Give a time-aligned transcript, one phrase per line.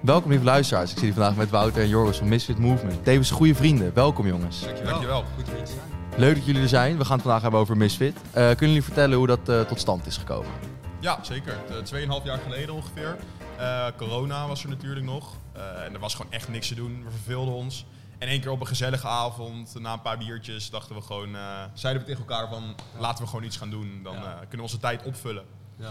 [0.00, 0.90] Welkom lieve luisteraars.
[0.90, 3.04] Ik zit hier vandaag met Wouter en Joris van Misfit Movement.
[3.04, 3.94] Tevens goede vrienden.
[3.94, 4.60] Welkom jongens.
[4.60, 4.90] Dankjewel.
[4.90, 5.24] Dankjewel.
[5.36, 6.20] Goed hier te zijn.
[6.20, 6.98] Leuk dat jullie er zijn.
[6.98, 8.16] We gaan het vandaag hebben over Misfit.
[8.16, 10.50] Eh, kunnen jullie vertellen hoe dat eh, tot stand is gekomen?
[11.00, 11.56] Ja, zeker.
[11.68, 13.16] De- Tweeënhalf jaar geleden ongeveer.
[13.58, 15.34] Eh, corona was er natuurlijk nog.
[15.52, 17.04] Eh, en er was gewoon echt niks te doen.
[17.04, 17.86] We verveelden ons.
[18.18, 21.42] En één keer op een gezellige avond, na een paar biertjes, dachten we gewoon, eh,
[21.74, 24.00] zeiden we tegen elkaar van, laten we gewoon iets gaan doen.
[24.02, 24.20] Dan Ja.
[24.22, 25.44] eh, kunnen we onze tijd opvullen.
[25.76, 25.90] Ja.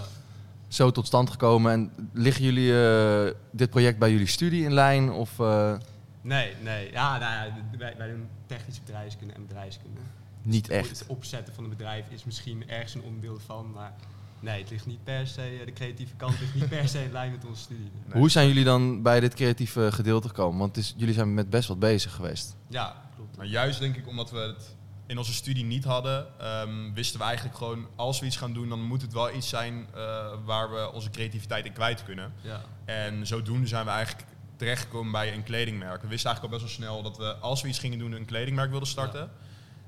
[0.67, 1.71] Zo tot stand gekomen.
[1.71, 5.11] En liggen jullie eh, dit project bij jullie studie in lijn?
[5.11, 5.73] Of eh,
[6.21, 6.91] Nee, nee.
[6.91, 9.99] Ja, nou ja, wij, wij doen technische bedrijfskunde en bedrijfskunde.
[10.41, 11.03] niet Het echt?
[11.07, 13.93] opzetten van een bedrijf is misschien ergens een onderdeel van, maar
[14.39, 17.11] nee, het ligt niet per se, eh, de creatieve kant ligt niet per se in
[17.11, 17.91] lijn met onze studie.
[18.05, 18.19] Nee.
[18.19, 20.59] Hoe zijn jullie dan bij dit creatieve gedeelte gekomen?
[20.59, 22.55] Want het is, jullie zijn met best wat bezig geweest.
[22.67, 23.37] Ja, klopt.
[23.37, 24.75] Maar juist denk ik omdat we het
[25.07, 28.69] in onze studie niet hadden, ehm, wisten we eigenlijk gewoon, als we iets gaan doen,
[28.69, 32.33] dan moet het wel iets zijn eh, waar we onze creativiteit in kwijt kunnen.
[32.41, 32.61] Ja.
[32.85, 36.01] En zodoende zijn we eigenlijk terechtgekomen bij een kledingmerk.
[36.01, 38.25] We wisten eigenlijk al best wel snel dat we, als we iets gingen doen, een
[38.25, 39.29] kledingmerk wilden starten.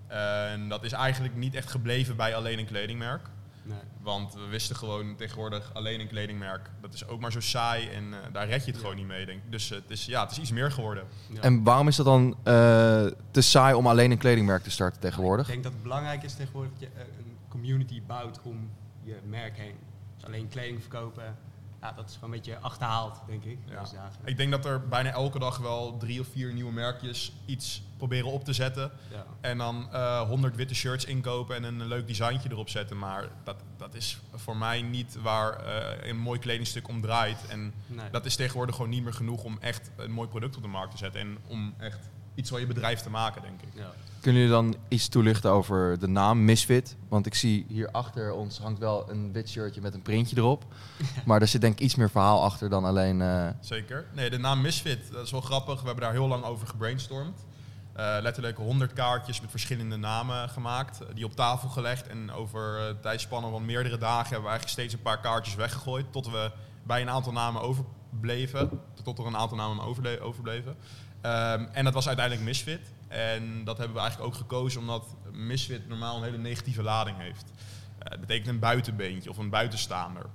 [0.08, 3.30] En dat is eigenlijk niet echt gebleven bij alleen een kledingmerk.
[3.64, 3.78] Nee.
[4.02, 6.70] Want we wisten gewoon tegenwoordig alleen een kledingmerk.
[6.82, 8.82] Dat is ook maar zo saai en eh, daar red je het Ja.
[8.82, 9.52] gewoon niet mee, denk ik.
[9.52, 11.04] Dus eh, het, is, ja, het is iets meer geworden.
[11.34, 11.42] Ja.
[11.42, 15.46] En waarom is dat dan eh, te saai om alleen een kledingmerk te starten tegenwoordig?
[15.46, 18.70] Ik denk dat het belangrijk is tegenwoordig dat je een community bouwt om
[19.04, 19.76] je merk heen.
[20.16, 21.36] Dus alleen kleding verkopen,
[21.82, 23.58] ja, dat is gewoon een beetje achterhaald, denk ik.
[23.66, 23.80] Ja.
[23.82, 24.20] deze dagen.
[24.26, 28.32] Ik denk dat er bijna elke dag wel drie of vier nieuwe merkjes iets proberen
[28.32, 28.92] op te zetten.
[29.12, 29.26] Ja.
[29.42, 32.98] En dan eh 100 witte shirts inkopen en een leuk designtje erop zetten.
[32.98, 37.46] Maar dat, dat is voor mij niet waar eh, een mooi kledingstuk om draait.
[37.48, 38.10] En Nee.
[38.10, 40.92] dat is tegenwoordig gewoon niet meer genoeg om echt een mooi product op de markt
[40.92, 41.22] te zetten.
[41.22, 42.00] En om echt
[42.40, 43.68] iets van je bedrijf te maken, denk ik.
[43.74, 43.92] ja.
[44.22, 46.96] Kunnen jullie dan iets toelichten over de naam Misfit?
[47.10, 50.66] Want ik zie hier achter ons hangt wel een wit shirtje met een printje erop.
[51.26, 53.22] Maar er zit denk ik iets meer verhaal achter dan alleen...
[53.22, 54.06] eh, Zeker.
[54.14, 55.80] Nee, de naam Misfit, dat is wel grappig.
[55.80, 57.46] We hebben daar heel lang over gebrainstormd.
[57.94, 62.08] Eh, letterlijk 100 kaartjes met verschillende namen gemaakt, eh, die op tafel gelegd.
[62.08, 66.06] En over tijdspannen van meerdere dagen hebben we eigenlijk steeds een paar kaartjes weggegooid.
[66.12, 66.52] Tot we
[66.84, 68.70] bij een aantal namen overbleven.
[69.04, 70.76] Tot er een aantal namen overble- overbleven.
[71.22, 72.92] Ehm, en dat was uiteindelijk Misfit.
[73.08, 77.52] En dat hebben we eigenlijk ook gekozen omdat Misfit normaal een hele negatieve lading heeft.
[78.00, 80.26] Eh, het betekent een buitenbeentje of een buitenstaander.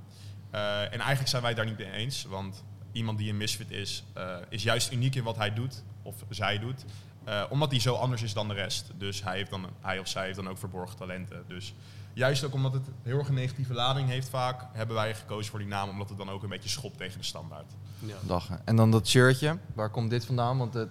[0.51, 2.25] Eh, en eigenlijk zijn wij daar niet mee eens.
[2.25, 6.15] Want iemand die een misfit is, eh, is juist uniek in wat hij doet, of
[6.29, 6.85] zij doet.
[7.25, 8.91] eh, omdat hij zo anders is dan de rest.
[8.99, 11.45] Dus hij, heeft dan, hij of zij heeft dan ook verborgen talenten.
[11.49, 11.75] Dus
[12.15, 15.59] juist ook omdat het heel erg een negatieve lading heeft vaak, hebben wij gekozen voor
[15.59, 15.89] die naam.
[15.89, 17.73] Omdat het dan ook een beetje schopt tegen de standaard.
[17.99, 18.15] Ja.
[18.27, 18.61] lachen.
[18.65, 19.59] En dan dat shirtje.
[19.75, 20.59] Waar komt dit vandaan?
[20.59, 20.89] Want het,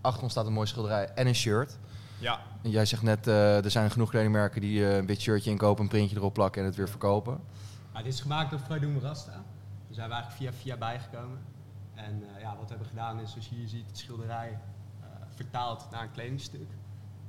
[0.00, 1.78] achter ons staat een mooi schilderij en een shirt.
[2.18, 5.50] Ja, En jij zegt net, eh, er zijn genoeg kledingmerken die eh, een wit shirtje
[5.50, 7.40] inkopen, een printje erop plakken en het weer verkopen.
[7.92, 9.32] Nou, dit is gemaakt door Freudoen Rasta.
[9.32, 9.42] Daar
[9.90, 11.38] zijn we eigenlijk via via bijgekomen.
[11.94, 14.58] En eh, ja, wat we hebben gedaan is, zoals je hier ziet, het schilderij
[15.00, 16.70] eh, vertaald naar een kledingstuk.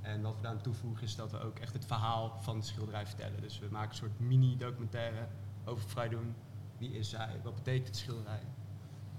[0.03, 2.65] En wat we daar aan toevoegen is dat we ook echt het verhaal van het
[2.65, 3.41] schilderij vertellen.
[3.41, 5.27] Dus we maken een soort mini-documentaire
[5.65, 6.35] over Freudoen.
[6.77, 7.39] Wie is hij?
[7.43, 8.41] Wat betekent het schilderij?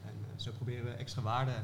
[0.04, 1.56] En eh, zo proberen we extra waarde eh,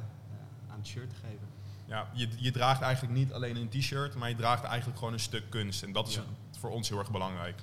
[0.73, 1.49] aan het shirt te geven.
[1.87, 5.21] ja je, je draagt eigenlijk niet alleen een t-shirt, maar je draagt eigenlijk gewoon een
[5.21, 5.83] stuk kunst.
[5.83, 6.23] En dat is Ja.
[6.59, 7.61] voor ons heel erg belangrijk.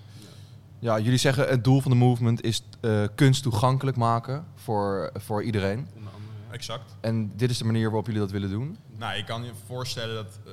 [0.80, 5.44] Ja, jullie zeggen het doel van de movement is eh, kunst toegankelijk maken voor, voor
[5.44, 5.88] iedereen.
[5.96, 6.32] Onder andere.
[6.52, 6.96] Exact.
[7.02, 8.78] En dit is de manier waarop jullie dat willen doen.
[8.98, 10.52] Nou, je kan je voorstellen dat, eh,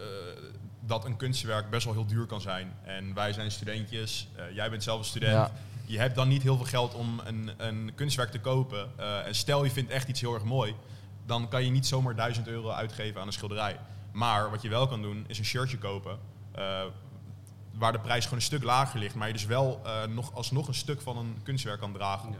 [0.86, 2.72] dat een kunstwerk best wel heel duur kan zijn.
[2.82, 5.32] En wij zijn studentjes, eh, jij bent zelf een student.
[5.32, 5.50] Ja.
[5.86, 8.90] Je hebt dan niet heel veel geld om een, een kunstwerk te kopen.
[8.96, 10.74] Eh, en stel je vindt echt iets heel erg mooi,
[11.26, 13.78] dan kan je niet zomaar 1000 euro uitgeven aan een schilderij.
[14.12, 16.18] Maar wat je wel kan doen, is een shirtje kopen.
[16.52, 16.82] eh,
[17.74, 20.68] waar de prijs gewoon een stuk lager ligt, maar je dus wel eh, nog, alsnog
[20.68, 22.30] een stuk van een kunstwerk kan dragen.
[22.30, 22.36] Ja.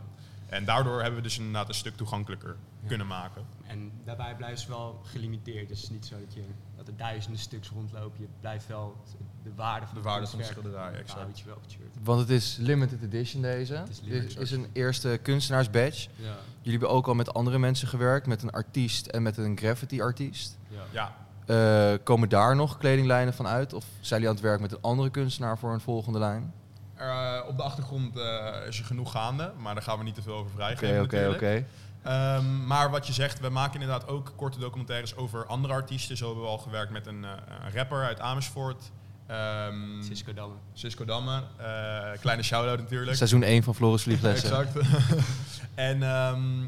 [0.47, 2.57] En daardoor hebben we dus inderdaad een stuk toegankelijker
[2.87, 3.45] kunnen maken.
[3.67, 5.69] En daarbij blijft het wel gelimiteerd.
[5.69, 6.43] Dus het is niet zo dat, je,
[6.77, 8.21] dat er duizenden stuks rondlopen.
[8.21, 8.97] Je blijft wel
[9.43, 11.39] de waarde van De het waarde van schilderij, exact.
[11.39, 11.97] je wel op het shirt.
[12.03, 13.75] Want het is limited edition deze.
[13.75, 16.09] Het is Dit limited is een eerste kunstenaarsbadge.
[16.17, 16.37] Ja.
[16.61, 20.01] Jullie hebben ook al met andere mensen gewerkt, met een artiest en met een graffiti
[20.03, 20.59] artiest.
[20.69, 20.83] Ja.
[20.91, 21.17] Ja,
[21.47, 23.73] Eh, komen daar nog kledinglijnen van uit?
[23.73, 26.53] Of zijn jullie aan het werk met een andere kunstenaar voor een volgende lijn?
[26.97, 30.23] Eh, op de achtergrond eh, is er genoeg gaande, maar daar gaan we niet te
[30.23, 31.43] veel over Oké, vrijgeven oké, natuurlijk.
[31.43, 31.65] oké.
[32.05, 36.17] Ehm, maar wat je zegt, we maken inderdaad ook korte documentaires over andere artiesten.
[36.17, 37.31] Zo hebben we al gewerkt met een, eh,
[37.65, 38.91] een rapper uit Amersfoort.
[39.27, 40.55] Ehm Cisco Damme.
[40.73, 41.43] Cisco Damme.
[41.57, 43.17] Eh, kleine shout-out natuurlijk.
[43.17, 44.49] Seizoen 1 van Floris Vlieglessen.
[44.49, 44.87] Exact.
[45.75, 46.67] en ehm,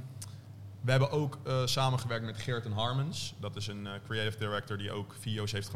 [0.87, 3.35] we hebben ook eh, samengewerkt met Geert Harmons.
[3.41, 5.71] Dat is een eh, creative director die ook video's heeft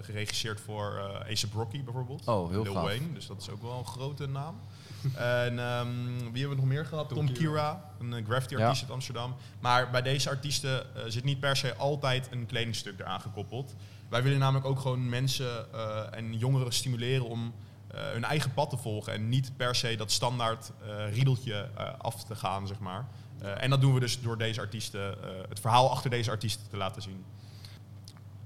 [0.00, 2.26] geregisseerd voor eh Ace Rocky bijvoorbeeld.
[2.26, 2.84] Oh, heel Lil gaaf.
[2.84, 4.60] Wayne, dus dat is ook wel een grote naam.
[5.14, 5.88] En ehm,
[6.32, 7.08] wie hebben we nog meer gehad?
[7.08, 9.34] Tom, Tom Kira, een eh, graffiti-artiest uit Amsterdam.
[9.60, 13.74] Maar bij deze artiesten zit niet per se altijd een kledingstuk eraan gekoppeld.
[14.08, 17.52] Wij willen namelijk ook gewoon mensen eh, en jongeren stimuleren om
[17.88, 19.12] eh, hun eigen pad te volgen.
[19.12, 23.06] En niet per se dat standaard eh, riedeltje eh, af te gaan, zeg maar.
[23.42, 26.68] Eh, en dat doen we dus door deze artiesten, eh, het verhaal achter deze artiesten
[26.70, 27.24] te laten zien.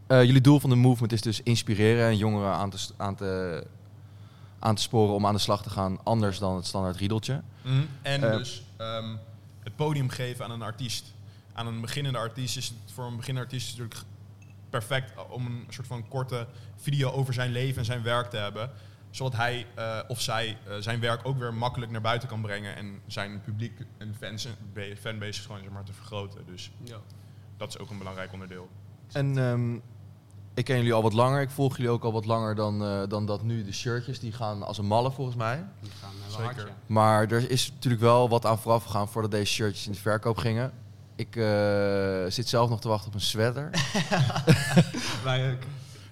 [0.06, 3.66] Eh, jullie doel van de movement is dus inspireren en jongeren aan te, aan, te,
[4.58, 7.42] aan te sporen om aan de slag te gaan anders dan het standaard riedeltje.
[8.02, 9.16] En Eh, dus ehm,
[9.62, 11.14] het podium geven aan een artiest.
[11.52, 14.00] Aan een beginnende artiest is het voor een beginnende artiest natuurlijk
[14.70, 16.46] perfect om een soort van korte
[16.76, 18.70] video over zijn leven en zijn werk te hebben.
[19.12, 22.76] Zodat hij eh, of zij eh, zijn werk ook weer makkelijk naar buiten kan brengen
[22.76, 24.48] en zijn publiek en fans,
[25.00, 26.46] fanbase gewoon zeg maar, te vergroten.
[26.46, 26.96] Dus Ja.
[27.56, 28.68] dat is ook een belangrijk onderdeel.
[29.12, 29.74] En ehm,
[30.54, 31.40] ik ken jullie al wat langer.
[31.40, 33.64] Ik volg jullie ook al wat langer dan, eh, dan dat nu.
[33.64, 35.64] De shirtjes die gaan als een malle volgens mij.
[35.80, 36.44] Die gaan wel Zeker.
[36.44, 36.74] hard, ja.
[36.86, 40.36] Maar er is natuurlijk wel wat aan vooraf gegaan voordat deze shirtjes in de verkoop
[40.36, 40.72] gingen.
[41.16, 43.70] Ik eh, zit zelf nog te wachten op een sweater.
[45.24, 45.62] Wij ook.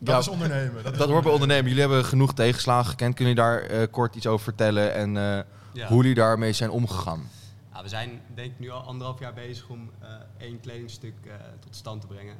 [0.02, 0.82] Dat Ja, is ondernemen.
[0.82, 1.64] Dat, is Dat hoort bij ondernemen.
[1.64, 3.14] Jullie hebben genoeg tegenslagen gekend.
[3.14, 5.86] Kunnen jullie daar eh, kort iets over vertellen en eh, Ja.
[5.88, 7.28] hoe jullie daarmee zijn omgegaan?
[7.72, 10.08] Ja, we zijn denk ik nu al anderhalf jaar bezig om eh,
[10.38, 12.36] één kledingstuk eh, tot stand te brengen.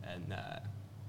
[0.00, 0.56] En eh,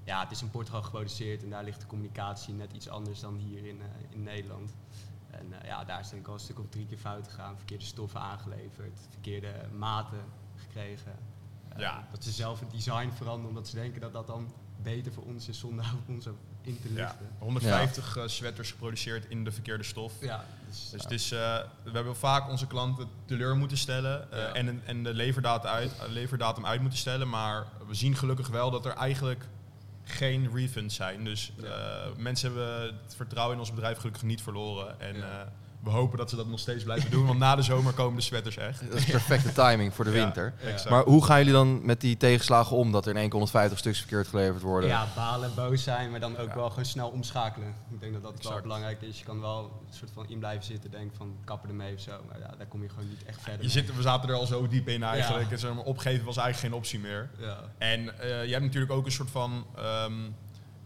[0.04, 3.36] ja, het is in Portugal geproduceerd en daar ligt de communicatie net iets anders dan
[3.38, 4.76] hier in, eh, in Nederland.
[5.32, 7.56] En eh, ja, daar is denk ik al een stuk of drie keer fout gegaan.
[7.58, 10.22] Verkeerde stoffen aangeleverd, verkeerde maten
[10.56, 11.12] gekregen.
[11.78, 12.08] Ja.
[12.12, 14.52] Dat ze zelf het design veranderen omdat ze denken dat dat dan
[14.84, 16.26] beter voor ons is zonder ons
[16.62, 17.30] in te ja, lichten.
[17.40, 20.14] 150 eh, sweaters geproduceerd in de verkeerde stof.
[20.22, 24.40] Ja, dus, Dus het is, eh, we hebben vaak onze klanten teleur moeten stellen eh,
[24.40, 24.54] Ja.
[24.54, 27.30] en, en de leverdatum uit, leverdatum uit moeten stellen.
[27.30, 29.46] Maar we zien gelukkig wel dat er eigenlijk
[30.04, 31.24] geen refunds zijn.
[31.24, 31.52] Dus
[32.18, 35.00] mensen hebben het vertrouwen in ons bedrijf gelukkig niet verloren.
[35.00, 35.52] En Ja.
[35.84, 38.22] We hopen dat ze dat nog steeds blijven doen, want na de zomer komen de
[38.22, 38.84] sweaters echt.
[38.90, 40.54] Dat is perfecte timing voor de Ja, winter.
[40.90, 43.80] Maar hoe gaan jullie dan met die tegenslagen om dat er in één keer 150
[43.80, 44.90] stuks verkeerd geleverd worden?
[44.90, 46.56] Ja, balen, boos zijn, maar dan ook Ja.
[46.56, 47.76] wel gewoon snel omschakelen.
[47.92, 49.20] Ik denk dat dat wel belangrijk is.
[49.20, 52.12] Je kan wel een soort van in blijven zitten, denken van kappen ermee of zo.
[52.28, 53.86] Maar ja, daar kom je gewoon niet echt verder Je mee.
[53.86, 55.46] zit, we zaten er al zo diep in eigenlijk.
[55.46, 55.52] Ja.
[55.52, 57.30] En zeg maar, opgeven was eigenlijk geen optie meer.
[57.38, 57.58] Ja.
[57.78, 59.66] En eh, je hebt natuurlijk ook een soort van.
[59.76, 60.14] ehm,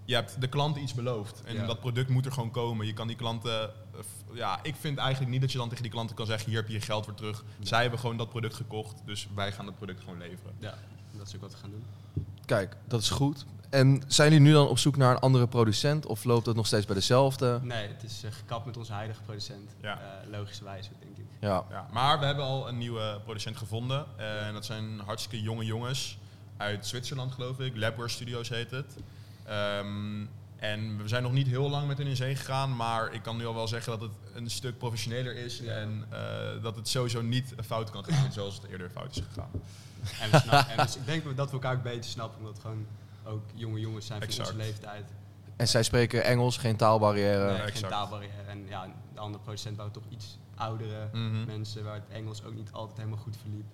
[0.06, 1.42] je hebt de klant iets beloofd.
[1.46, 1.66] En Ja.
[1.66, 2.86] dat product moet er gewoon komen.
[2.86, 3.62] Je kan die klanten.
[3.64, 4.00] eh,
[4.34, 6.68] ja, ik vind eigenlijk niet dat je dan tegen die klanten kan zeggen: hier heb
[6.68, 7.44] je je geld weer terug.
[7.60, 9.02] Zij hebben gewoon dat product gekocht.
[9.06, 10.54] Dus wij gaan het product gewoon leveren.
[10.60, 10.78] ja,
[11.18, 11.84] dat is ook wat we gaan doen.
[12.46, 13.46] Kijk, dat is goed.
[13.70, 16.68] En zijn jullie nu dan op zoek naar een andere producent of loopt het nog
[16.68, 17.60] steeds bij dezelfde?
[17.62, 19.76] Nee, het is eh, gekapt met onze huidige producent.
[19.82, 20.00] Ja.
[20.00, 21.26] Eh, logischerwijze, denk ik.
[21.40, 21.64] Ja.
[21.70, 24.06] Ja, maar we hebben al een nieuwe producent gevonden.
[24.18, 26.18] En dat zijn hartstikke jonge jongens
[26.58, 27.76] uit Zwitserland, geloof ik.
[27.78, 28.96] Labware Studios heet het.
[29.58, 33.22] Ehm, en we zijn nog niet heel lang met hen in zee gegaan, maar ik
[33.22, 35.72] kan nu al wel zeggen dat het een stuk professioneler is Ja.
[35.74, 39.50] en eh, dat het sowieso niet fout kan gaan zoals het eerder fout is gegaan.
[40.22, 42.86] En, we snap- en we- ik denk dat we elkaar ook beter snappen, omdat gewoon
[43.26, 44.48] ook jonge jongens zijn van Exact.
[44.50, 45.04] onze leeftijd.
[45.56, 47.58] En zij spreken Engels, geen taalbarrière.
[47.58, 48.42] Nee, geen taalbarrière.
[48.48, 51.46] En ja, de andere producent wou toch iets oudere Mhm.
[51.46, 53.66] mensen waar het Engels ook niet altijd helemaal goed verliep.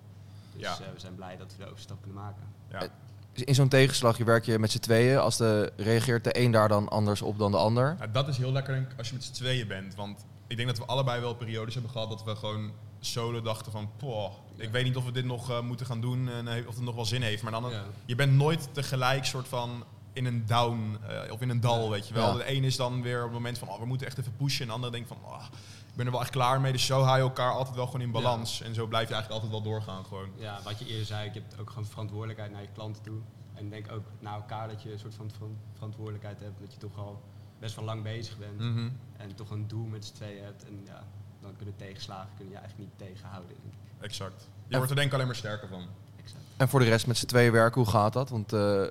[0.52, 0.72] Dus Ja.
[0.72, 2.42] eh, we zijn blij dat we de overstap kunnen maken.
[2.70, 2.88] Ja.
[3.34, 5.18] In zo'n tegenslag, je werk je met z'n tweeën.
[5.18, 7.96] Als de, reageert de een daar dan anders op dan de ander?
[8.12, 9.94] Dat is heel lekker denk ik, als je met z'n tweeën bent.
[9.94, 13.72] Want ik denk dat we allebei wel periodes hebben gehad dat we gewoon solo dachten
[13.72, 13.90] van...
[13.96, 14.70] Poh, ik Ja.
[14.70, 16.94] weet niet of we dit nog eh, moeten gaan doen en eh, of het nog
[16.94, 17.42] wel zin heeft.
[17.42, 17.84] Maar dan, Ja.
[18.06, 21.90] je bent nooit tegelijk soort van in een down eh, of in een dal, Ja.
[21.90, 22.26] weet je wel.
[22.38, 22.44] Ja.
[22.44, 24.60] De een is dan weer op het moment van, oh, we moeten echt even pushen.
[24.62, 25.44] En de andere denkt van, oh,
[25.90, 26.72] ik ben er wel echt klaar mee.
[26.72, 28.60] Dus zo hou je elkaar altijd wel gewoon in balans.
[28.62, 30.28] En zo blijf je eigenlijk altijd wel doorgaan gewoon.
[30.36, 33.18] Ja, wat je eerder zei, je hebt ook gewoon verantwoordelijkheid naar je klanten toe.
[33.54, 36.60] En denk ook naar elkaar dat je een soort van veran- verantwoordelijkheid hebt.
[36.60, 37.22] Dat je toch al
[37.58, 38.58] best wel lang bezig bent.
[38.58, 38.88] Mhm.
[39.16, 40.64] En toch een doel met z'n tweeën hebt.
[40.64, 41.02] En ja,
[41.40, 43.48] dan kunnen tegenslagen kunnen je eigenlijk niet tegenhouden.
[43.48, 44.04] Denk ik.
[44.04, 44.48] Exact.
[44.66, 45.82] Je wordt er denk ik alleen maar sterker van.
[46.22, 46.42] Exact.
[46.56, 48.28] En voor de rest met z'n tweeën werken, hoe gaat dat?
[48.30, 48.82] Want eh,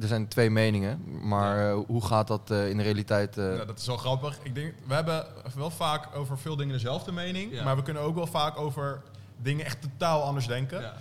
[0.00, 1.02] er zijn twee meningen.
[1.28, 3.38] Maar eh, hoe gaat dat eh, in de realiteit?
[3.38, 3.56] eh?
[3.56, 4.38] Ja, dat is wel grappig.
[4.42, 7.52] Ik denk, we hebben wel vaak over veel dingen dezelfde mening.
[7.52, 7.64] Ja.
[7.64, 9.02] Maar we kunnen ook wel vaak over
[9.42, 10.80] dingen echt totaal anders denken.
[10.80, 10.94] Ja.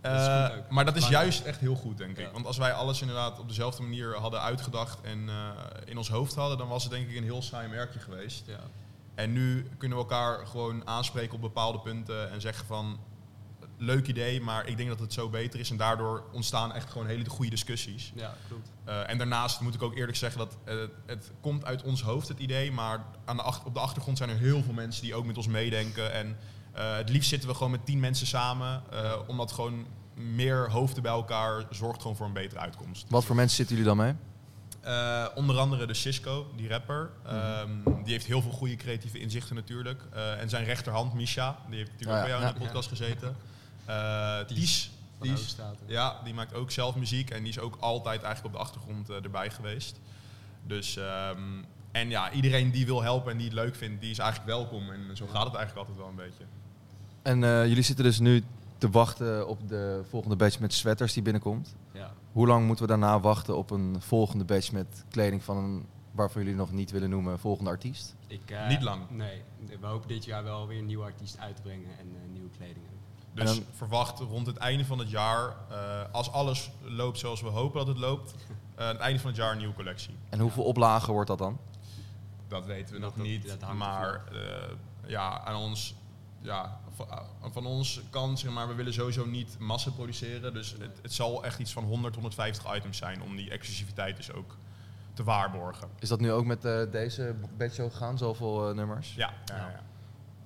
[0.00, 2.26] Eh, Dat is maar dat is juist echt heel goed, denk ik.
[2.26, 2.32] Ja.
[2.32, 5.34] Want als wij alles inderdaad op dezelfde manier hadden uitgedacht en eh,
[5.84, 8.44] in ons hoofd hadden, dan was het denk ik een heel saai merkje geweest.
[8.46, 8.58] Ja.
[9.14, 12.98] En nu kunnen we elkaar gewoon aanspreken op bepaalde punten en zeggen van
[13.76, 15.70] leuk idee, maar ik denk dat het zo beter is.
[15.70, 18.12] En daardoor ontstaan echt gewoon hele goede discussies.
[18.14, 18.68] ja, klopt.
[18.84, 20.76] Eh, en daarnaast moet ik ook eerlijk zeggen dat eh,
[21.06, 22.72] het komt uit ons hoofd, het idee.
[22.72, 25.36] Maar aan de ach- op de achtergrond zijn er heel veel mensen die ook met
[25.36, 26.12] ons meedenken.
[26.12, 26.36] En
[26.72, 28.82] eh, het liefst zitten we gewoon met tien mensen samen.
[28.90, 33.06] eh, omdat gewoon meer hoofden bij elkaar zorgt gewoon voor een betere uitkomst.
[33.08, 34.14] Wat voor mensen zitten jullie dan mee?
[34.80, 37.10] Eh, onder andere de Cisco, die rapper.
[37.24, 37.34] Mhm.
[37.34, 40.02] Ehm, die heeft heel veel goede creatieve inzichten natuurlijk.
[40.12, 42.60] Eh, en zijn rechterhand, Misha, die heeft natuurlijk Oh ook ja, bij jou in de
[42.60, 42.66] ja.
[42.66, 43.36] podcast gezeten.
[43.86, 48.60] Eh Ties, ja, die maakt ook zelf muziek en die is ook altijd eigenlijk op
[48.60, 50.00] de achtergrond eh, erbij geweest.
[50.66, 51.38] Dus, ehm,
[51.92, 54.90] en ja, iedereen die wil helpen en die het leuk vindt, die is eigenlijk welkom.
[54.90, 56.44] En zo gaat het eigenlijk altijd wel een beetje.
[57.22, 58.44] En eh, jullie zitten dus nu
[58.78, 61.74] te wachten op de volgende batch met sweaters die binnenkomt.
[61.92, 62.12] Ja.
[62.32, 66.42] Hoe lang moeten we daarna wachten op een volgende batch met kleding van een, waarvan
[66.42, 68.14] jullie nog niet willen noemen, volgende artiest?
[68.26, 69.10] Ik, Niet lang.
[69.10, 69.42] Nee,
[69.80, 72.50] we hopen dit jaar wel weer een nieuwe artiest uit te brengen en eh, nieuwe
[72.56, 72.84] kleding.
[73.34, 75.76] Dus dan- verwacht rond het einde van het jaar, eh,
[76.12, 78.34] als alles loopt zoals we hopen dat het loopt,
[78.76, 80.14] eh, aan het einde van het jaar een nieuwe collectie.
[80.28, 81.58] En hoeveel oplagen wordt dat dan?
[82.48, 84.72] Dat weten we Dat- nog dat- niet, dat maar eh,
[85.06, 85.94] ja, aan ons,
[86.40, 86.78] ja,
[87.50, 90.54] van, ons kant, zeg maar, we willen sowieso niet massa produceren.
[90.54, 94.32] Dus het, het zal echt iets van 100, 150 items zijn om die exclusiviteit dus
[94.32, 94.56] ook
[95.14, 95.88] te waarborgen.
[95.98, 99.14] Is dat nu ook met eh, deze batch zo gegaan, zoveel nummers?
[99.14, 99.80] Ja, ja, ja.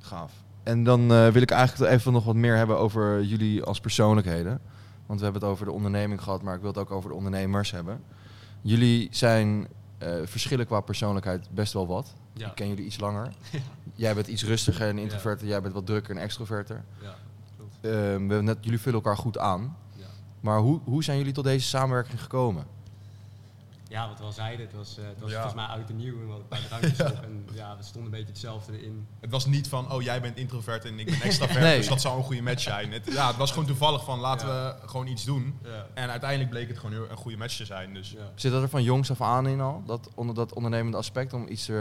[0.00, 0.32] Gaaf.
[0.68, 4.60] En dan eh, wil ik eigenlijk even nog wat meer hebben over jullie als persoonlijkheden.
[5.06, 7.16] Want we hebben het over de onderneming gehad, maar ik wil het ook over de
[7.16, 8.02] ondernemers hebben.
[8.60, 12.14] Jullie zijn eh, verschillen qua persoonlijkheid best wel wat.
[12.32, 12.46] Ja.
[12.46, 13.28] Ik ken jullie iets langer.
[13.94, 16.84] Jij bent iets rustiger en introverter, jij bent wat drukker en extroverter.
[17.02, 17.14] Ja,
[17.56, 17.76] klopt.
[17.80, 19.76] Ehm, we net, jullie vullen elkaar goed aan.
[19.94, 20.06] Ja.
[20.40, 22.64] Maar hoe, hoe zijn jullie tot deze samenwerking gekomen?
[23.88, 25.34] Ja, wat we al zeiden, het was, eh, het was Ja.
[25.42, 27.22] volgens mij oud en nieuw en we hadden een paar drankjes op.
[27.22, 29.06] En ja, we stonden een beetje hetzelfde in.
[29.20, 31.76] Het was niet van, oh jij bent introvert en ik ben extravert, Nee.
[31.76, 32.92] dus dat zou een goede match zijn.
[32.92, 34.76] Het, ja, het was gewoon toevallig van, laten Ja.
[34.80, 35.58] we gewoon iets doen.
[35.62, 35.86] Ja.
[35.94, 37.94] En uiteindelijk bleek het gewoon heel- een goede match te zijn.
[37.94, 38.32] Dus Ja.
[38.34, 39.82] Zit dat er van jongs af aan in al?
[39.86, 41.76] Dat, onder dat ondernemende aspect om iets er,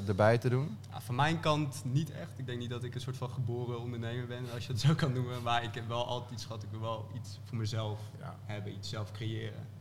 [0.00, 0.78] eh, erbij te doen?
[0.90, 2.30] Ja, van mijn kant niet echt.
[2.36, 4.94] Ik denk niet dat ik een soort van geboren ondernemer ben, als je het zo
[4.94, 5.42] kan noemen.
[5.42, 8.34] Maar ik heb wel altijd iets gehad, ik wil wel iets voor mezelf ja.
[8.44, 9.74] hebben, iets zelf creëren.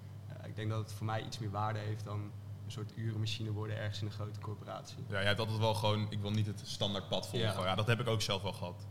[0.55, 2.19] Ik denk dat het voor mij iets meer waarde heeft dan
[2.65, 4.97] een soort urenmachine worden ergens in een grote corporatie.
[5.07, 7.49] Ja, jij hebt altijd wel gewoon, ik wil niet het standaard pad volgen.
[7.49, 7.65] Ja.
[7.65, 7.75] Ja.
[7.75, 8.85] dat heb ik ook zelf wel gehad.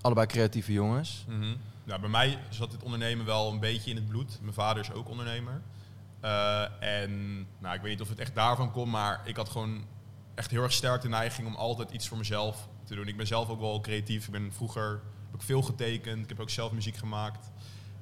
[0.00, 1.24] Allebei creatieve jongens.
[1.84, 4.38] Ja, bij mij zat dit ondernemen wel een beetje in het bloed.
[4.40, 5.62] Mijn vader is ook ondernemer.
[6.20, 9.84] Eh, en nou, ik weet niet of het echt daarvan komt, maar ik had gewoon
[10.34, 13.08] echt heel erg sterk de neiging om altijd iets voor mezelf te doen.
[13.08, 14.26] Ik ben zelf ook wel creatief.
[14.26, 16.22] Ik ben vroeger heb ik veel getekend.
[16.22, 17.50] Ik heb ook zelf muziek gemaakt.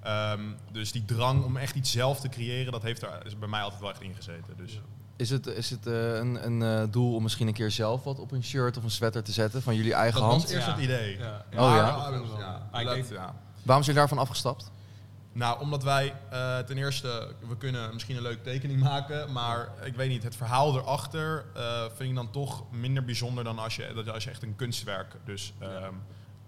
[0.03, 0.41] Ehm,
[0.73, 3.61] dus die drang om echt iets zelf te creëren, dat heeft er is bij mij
[3.63, 4.57] altijd wel echt ingezeten.
[4.57, 4.81] Dus.
[5.17, 8.19] Is het, is het eh, een, een eh, doel om misschien een keer zelf wat
[8.19, 10.43] op een shirt of een sweater te zetten van jullie eigen Dat hand?
[10.43, 10.73] was eerst Ja.
[10.73, 11.19] het idee.
[11.19, 11.45] Ja.
[11.53, 12.11] Oh ja?
[12.11, 13.09] Dat ja, dat-.
[13.11, 14.71] Waarom zijn jullie daarvan afgestapt?
[15.33, 19.95] Nou, omdat wij eh, ten eerste, we kunnen misschien een leuke tekening maken, maar ik
[19.95, 23.93] weet niet, het verhaal erachter eh, vind ik dan toch minder bijzonder dan als je,
[23.95, 25.91] dat als je echt een kunstwerk dus Ja.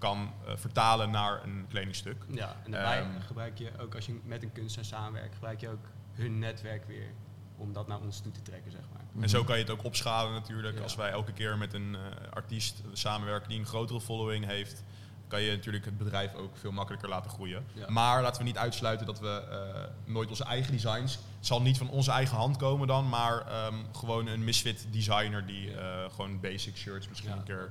[0.02, 2.24] Kan eh, vertalen naar een kledingstuk.
[2.28, 3.20] Ja, en daarbij Ehm.
[3.20, 7.06] gebruik je ook als je met een kunstenaar samenwerkt, gebruik je ook hun netwerk weer
[7.56, 9.22] om dat naar ons toe te trekken, zeg maar.
[9.22, 10.76] En zo kan je het ook opschalen natuurlijk.
[10.76, 10.82] Ja.
[10.82, 14.82] Als wij elke keer met een eh, artiest samenwerken die een grotere following heeft,
[15.28, 17.64] kan je natuurlijk het bedrijf ook veel makkelijker laten groeien.
[17.72, 17.90] Ja.
[17.90, 21.14] Maar laten we niet uitsluiten dat we eh, nooit onze eigen designs.
[21.14, 25.46] Het zal niet van onze eigen hand komen dan, maar ehm, gewoon een misfit designer
[25.46, 26.08] die Ja.
[26.08, 27.70] gewoon basic shirts misschien Ja, een keer.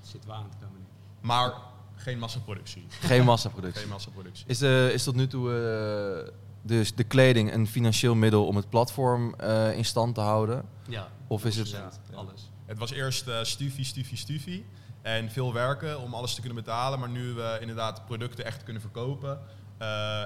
[0.00, 0.80] dat zit wel aan te komen.
[1.20, 1.52] Maar
[1.96, 2.86] geen massaproductie.
[3.00, 3.80] Geen massaproductie.
[3.80, 4.44] Geen massaproductie.
[4.46, 5.52] Is, eh, is tot nu toe
[6.26, 6.32] eh,
[6.62, 10.64] dus de kleding een financieel middel om het platform eh, in stand te houden?
[10.88, 12.16] Ja, Of is het- 100%, Ja.
[12.16, 12.50] alles.
[12.66, 14.66] Het was eerst eh stufie, stufie, stufie.
[15.02, 16.98] En veel werken om alles te kunnen betalen.
[16.98, 19.38] Maar nu we inderdaad producten echt kunnen verkopen,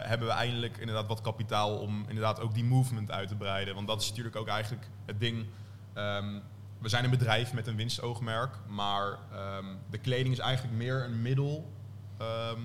[0.01, 3.75] hebben we eindelijk inderdaad wat kapitaal om inderdaad ook die movement uit te breiden.
[3.75, 5.47] Want dat is natuurlijk ook eigenlijk het ding.
[5.95, 6.39] Ehm,
[6.79, 11.23] we zijn een bedrijf met een winstoogmerk, maar ehm, de kleding is eigenlijk meer een
[11.23, 11.73] middel
[12.19, 12.61] ehm,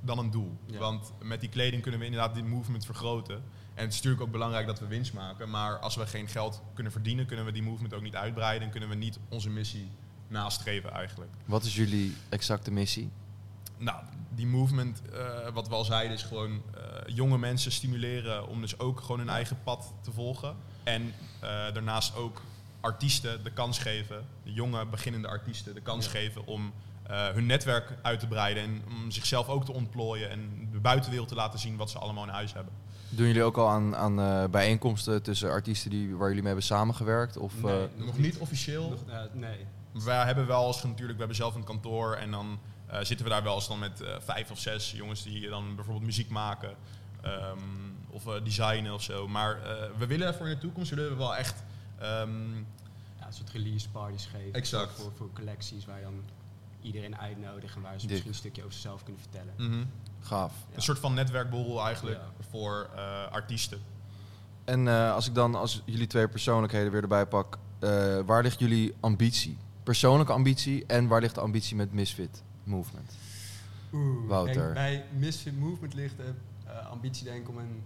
[0.00, 0.58] dan een doel.
[0.66, 0.78] Ja.
[0.78, 3.34] Want met die kleding kunnen we inderdaad die movement vergroten.
[3.74, 5.50] En het is natuurlijk ook belangrijk dat we winst maken.
[5.50, 8.66] Maar als we geen geld kunnen verdienen, kunnen we die movement ook niet uitbreiden.
[8.66, 9.90] En kunnen we niet onze missie
[10.28, 11.30] nastreven eigenlijk.
[11.44, 13.10] Wat is jullie exacte missie?
[13.78, 14.02] Nou,
[14.34, 16.82] die movement, eh, wat we al zeiden, is gewoon eh,
[17.14, 20.56] jonge mensen stimuleren om dus ook gewoon hun eigen pad te volgen.
[20.82, 21.02] En
[21.40, 22.42] eh, daarnaast ook
[22.86, 26.10] artiesten de kans geven, de jonge beginnende artiesten de kans Ja.
[26.10, 26.72] geven om
[27.06, 31.28] eh, hun netwerk uit te breiden en om zichzelf ook te ontplooien en de buitenwereld
[31.28, 32.72] te laten zien wat ze allemaal in huis hebben.
[33.08, 36.64] Doen jullie ook al aan, aan eh, bijeenkomsten tussen artiesten die, waar jullie mee hebben
[36.64, 37.36] samengewerkt?
[37.36, 37.82] Of, Nee.
[37.82, 38.88] eh, Nog niet officieel.
[38.90, 39.00] Nog,
[39.32, 39.66] nee.
[39.92, 43.32] Wij hebben wel eens natuurlijk, we hebben zelf een kantoor en dan eh, zitten we
[43.32, 46.74] daar wel eens dan met eh, vijf of zes jongens die dan bijvoorbeeld muziek maken
[47.22, 47.58] ehm,
[48.10, 49.28] of eh, designen of zo.
[49.28, 51.62] Maar eh, we willen voor in de toekomst willen we wel echt.
[51.98, 52.54] Ehm,
[53.18, 54.52] Ja, een soort release parties geven.
[54.52, 54.92] Exact.
[54.92, 56.22] Voor, voor collecties waar je dan
[56.80, 58.10] iedereen uitnodigen en waar ze Dik.
[58.10, 59.54] misschien een stukje over zichzelf kunnen vertellen.
[59.56, 59.84] mhm,
[60.20, 60.52] gaaf.
[60.70, 60.76] Ja.
[60.76, 62.44] Een soort van netwerkje eigenlijk Ja.
[62.50, 63.78] voor eh, artiesten.
[64.64, 68.58] En eh, als ik dan, als jullie twee persoonlijkheden weer erbij pak, eh, waar ligt
[68.58, 69.56] jullie ambitie?
[69.82, 73.16] Persoonlijke ambitie en waar ligt de ambitie met Misfit Movement?
[73.92, 74.72] Oeh, Wouter.
[74.72, 76.34] bij Misfit Movement ligt de
[76.66, 77.82] eh, ambitie denk ik om een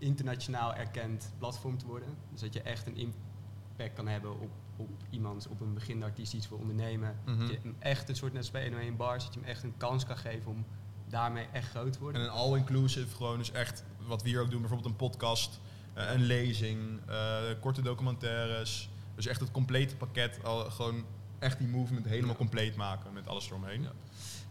[0.00, 2.08] internationaal erkend platform te worden.
[2.32, 6.32] Dus dat je echt een impact kan hebben op, op iemand, op een beginnende artiest
[6.32, 7.16] iets wil ondernemen.
[7.26, 7.38] Mhm.
[7.38, 9.62] Dat je hem echt een soort net als bij 101 Bars, dat je hem echt
[9.62, 10.64] een kans kan geven om
[11.08, 12.22] daarmee echt groot te En worden.
[12.22, 15.60] een all-inclusive, gewoon dus echt wat we hier ook doen, bijvoorbeeld een podcast,
[15.94, 18.90] eh, een lezing, eh, korte documentaires.
[19.14, 21.04] Dus echt het complete pakket, al, gewoon
[21.38, 22.36] echt die movement helemaal Ja.
[22.36, 23.82] compleet maken met alles eromheen.
[23.82, 23.92] Ja.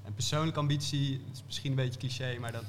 [0.03, 2.63] En persoonlijke ambitie, is misschien een beetje cliché, maar dat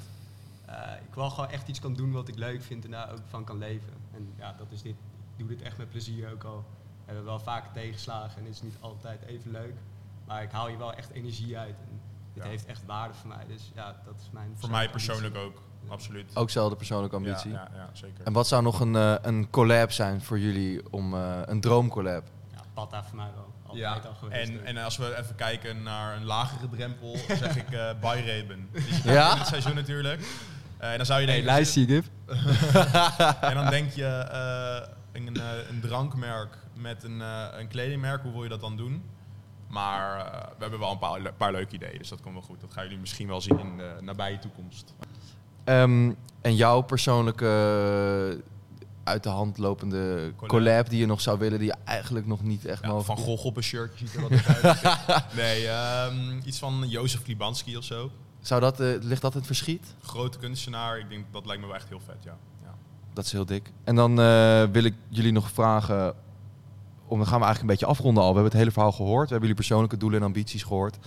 [1.07, 3.43] ik wel gewoon echt iets kan doen wat ik leuk vind en daar ook van
[3.43, 3.93] kan leven.
[4.13, 4.95] En ja, dat is dit.
[5.35, 6.65] Ik doe dit echt met plezier ook al.
[7.05, 9.73] Hebben we wel vaak tegenslagen en het is niet altijd even leuk.
[10.27, 11.75] Maar ik haal hier wel echt energie uit.
[11.79, 11.99] En
[12.33, 12.49] dit Ja.
[12.49, 13.45] heeft echt waarde voor mij.
[13.47, 15.91] Dus ja, dat is mijn Voor mij persoonlijk ook, Ja.
[15.91, 16.35] absoluut.
[16.35, 17.51] Ook zelfde persoonlijke ambitie.
[17.51, 18.25] Ja, ja, ja, zeker.
[18.25, 22.23] En wat zou nog een, eh, een collab zijn voor jullie om eh, een droomcollab?
[22.51, 23.49] Ja, Patta voor mij wel.
[23.65, 24.49] Altijd Ja, al geweest.
[24.49, 24.65] en, ook.
[24.65, 28.69] en als we even kijken naar een lagere drempel, zeg ik eh by Reben.
[28.71, 29.31] Die zit Ja?
[29.31, 30.21] in het seizoen natuurlijk.
[30.81, 31.45] Eh, en dan zou je denken,
[31.87, 32.05] Gip.
[33.49, 38.31] en dan denk je eh, een, eh, een drankmerk met een, eh, een kledingmerk, hoe
[38.31, 39.03] wil je dat dan doen?
[39.67, 42.43] Maar eh, we hebben wel een paar, le- paar leuke ideeën, dus dat komt wel
[42.43, 42.61] goed.
[42.61, 44.93] Dat gaan jullie misschien wel zien in de nabije toekomst.
[45.63, 46.11] Ehm,
[46.41, 47.45] en jouw persoonlijke
[49.03, 50.49] uit de hand lopende Collab.
[50.49, 50.89] collab.
[50.89, 53.45] die je nog zou willen, die je eigenlijk nog niet echt Ja, mogelijk van Gogh
[53.45, 54.31] op een shirtje ziet er wat
[54.63, 54.83] uit.
[55.35, 58.11] nee, ehm, iets van Jozef Klibanski of zo.
[58.41, 59.95] Zou dat, eh, ligt dat in het verschiet?
[60.01, 62.37] Grote kunstenaar, ik denk dat lijkt me wel echt heel vet, ja.
[62.63, 62.73] ja.
[63.13, 63.71] Dat is heel dik.
[63.83, 66.13] En dan eh, wil ik jullie nog vragen.
[67.05, 68.29] Om, dan gaan we eigenlijk een beetje afronden al.
[68.29, 69.23] We hebben het hele verhaal gehoord.
[69.25, 70.97] We hebben jullie persoonlijke doelen en ambities gehoord.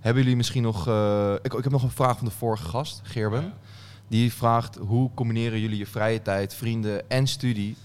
[0.00, 0.88] Hebben jullie misschien nog.
[0.88, 3.42] eh, ik, ik heb nog een vraag van de vorige gast, Gerben.
[3.42, 3.52] Ja.
[4.08, 7.76] Die vraagt: hoe combineren jullie je vrije tijd, vrienden en studie.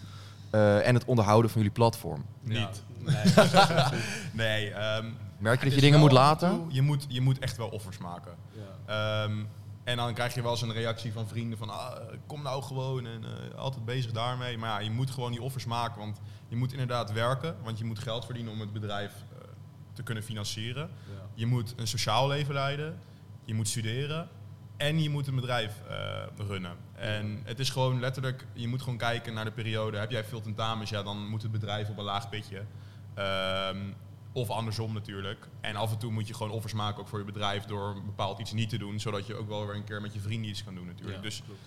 [0.50, 2.26] eh, en het onderhouden van jullie platform?
[2.42, 2.84] Niet.
[3.00, 3.16] nee.
[4.34, 5.06] Nee, ehm,
[5.38, 6.50] Merk je dat je dingen moet laten?
[6.50, 8.36] toe- Je moet, je moet echt wel offers maken.
[8.86, 9.24] ja.
[9.24, 9.38] Ehm,
[9.84, 11.96] en dan krijg je wel eens een reactie van vrienden van ah,
[12.28, 14.58] kom nou gewoon en eh, altijd bezig daarmee.
[14.58, 17.86] Maar ja, je moet gewoon die offers maken, want je moet inderdaad werken, want je
[17.86, 19.48] moet geld verdienen om het bedrijf eh,
[19.94, 20.90] te kunnen financieren.
[21.06, 21.22] Ja.
[21.34, 23.00] Je moet een sociaal leven leiden,
[23.46, 24.28] je moet studeren
[24.78, 26.76] en je moet een bedrijf eh, runnen.
[26.96, 29.98] En het is gewoon letterlijk, je moet gewoon kijken naar de periode.
[29.98, 32.62] Heb jij veel tentamens, ja, dan moet het bedrijf op een laag pitje.
[33.14, 33.78] Ehm,
[34.38, 35.48] of andersom natuurlijk.
[35.62, 38.40] En af en toe moet je gewoon offers maken ook voor je bedrijf door bepaald
[38.40, 40.64] iets niet te doen, zodat je ook wel weer een keer met je vrienden iets
[40.64, 41.16] kan doen natuurlijk.
[41.16, 41.60] Ja, dus klopt.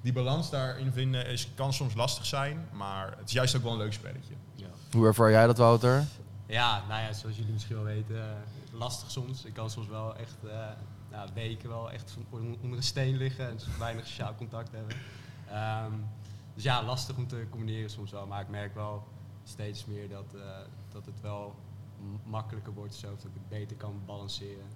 [0.00, 3.72] die balans daarin vinden is, kan soms lastig zijn, maar het is juist ook wel
[3.72, 4.34] een leuk spelletje.
[4.54, 4.66] Ja.
[4.90, 6.04] Hoe ervaar jij dat, Wouter?
[6.46, 9.44] Ja, nou ja, zoals jullie misschien wel weten, eh, lastig soms.
[9.44, 10.66] Ik kan soms wel echt eh,
[11.10, 14.96] nou, weken wel echt on- onder een steen liggen en weinig sociaal contact hebben.
[15.50, 15.92] Ehm,
[16.54, 18.26] dus ja, lastig om te combineren soms wel.
[18.26, 19.06] Maar ik merk wel
[19.44, 20.40] steeds meer dat, eh,
[20.92, 21.54] dat het wel
[22.24, 24.66] makkelijker wordt, zo dat ik het beter kan balanceren.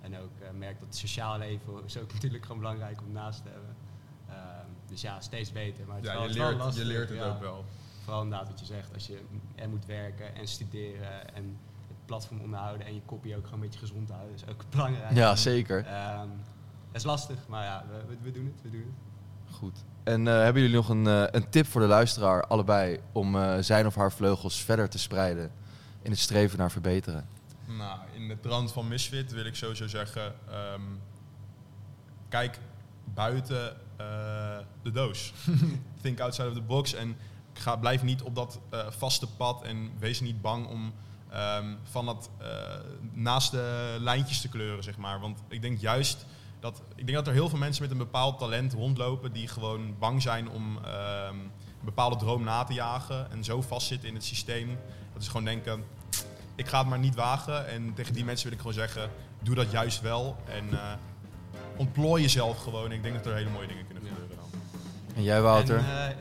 [0.00, 3.42] En ook eh, merk dat het sociaal leven is ook natuurlijk gewoon belangrijk om naast
[3.42, 3.76] te hebben.
[4.28, 5.86] Ehm, dus ja, steeds beter.
[5.86, 7.28] Maar het Ja, wel, je wel leert, je leert het ja.
[7.28, 7.64] ook wel.
[8.02, 9.20] Vooral inderdaad wat je zegt, als je
[9.54, 11.58] en moet werken en studeren en
[11.88, 15.12] het platform onderhouden en je kopie ook gewoon een beetje gezond houden, is ook belangrijk.
[15.14, 15.84] Ja, zeker.
[15.86, 16.28] Ehm,
[16.86, 19.54] het is lastig, maar ja, we, we, we doen het, we doen het.
[19.56, 19.84] Goed.
[20.04, 23.56] En eh, hebben jullie nog een, eh, een tip voor de luisteraar, allebei, om eh,
[23.60, 25.50] zijn of haar vleugels verder te spreiden
[26.06, 27.28] in het streven naar verbeteren?
[27.64, 30.82] Nou, in de trant van Misfit wil ik sowieso zeggen, ehm,
[32.28, 32.58] kijk
[33.14, 35.32] buiten eh, de doos.
[36.02, 37.16] Think outside of the box en
[37.52, 40.92] ga, blijf niet op dat eh, vaste pad en wees niet bang om
[41.30, 42.48] ehm, van dat eh,
[43.12, 45.20] naast de lijntjes te kleuren, zeg maar.
[45.20, 46.26] Want ik denk juist
[46.60, 49.98] dat, ik denk dat er heel veel mensen met een bepaald talent rondlopen die gewoon
[49.98, 51.38] bang zijn om ehm,
[51.78, 54.78] een bepaalde droom na te jagen en zo vastzitten in het systeem.
[55.16, 55.84] Dat is gewoon denken,
[56.54, 57.68] ik ga het maar niet wagen.
[57.68, 59.10] En tegen die mensen wil ik gewoon zeggen,
[59.42, 60.36] doe dat juist wel.
[60.48, 60.92] En eh,
[61.76, 62.92] ontplooi jezelf gewoon.
[62.92, 64.60] Ik denk dat er hele mooie dingen kunnen gebeuren dan.
[65.14, 65.76] En jij, Wouter?
[65.76, 66.16] En eh,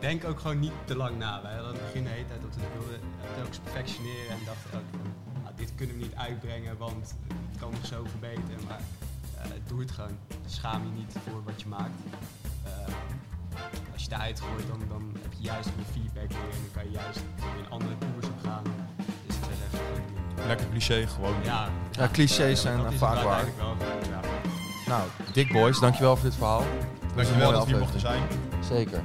[0.00, 1.42] denk ook gewoon niet te lang na.
[1.42, 4.78] Wij hadden aan het begin de hele tijd dat we het wilden perfectioneren en dachten
[4.78, 5.00] ook
[5.42, 8.64] nou, dit kunnen we niet uitbrengen, want het kan nog zo verbeteren.
[8.68, 8.80] Maar
[9.42, 10.18] eh, doe het gewoon.
[10.46, 12.00] Schaam je niet voor wat je maakt.
[13.54, 16.60] Eh, als je het eruit gooit, dan, dan heb je juist weer feedback weer en
[16.64, 18.62] dan kan je juist weer een andere koers op gaan.
[19.26, 20.02] Dus ik zou zeggen, gewoon
[20.36, 20.46] doen.
[20.46, 21.34] Lekker cliché, gewoon.
[21.42, 23.34] ja, Ja, clichés zijn dat eh, is vaak het waar.
[23.44, 24.10] uiteindelijk wel.
[24.12, 24.20] Ja.
[24.96, 26.64] Nou, Dick Boys, dankjewel voor dit verhaal.
[27.14, 28.32] Dankjewel dat we hier mochten aflevering.
[28.60, 28.64] zijn.
[28.76, 29.02] Zeker.